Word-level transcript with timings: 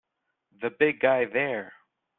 The 0.63 0.71
big 0.71 0.99
guy 0.99 1.25
there! 1.25 1.73